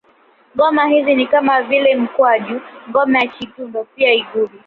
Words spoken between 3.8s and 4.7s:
pia igubi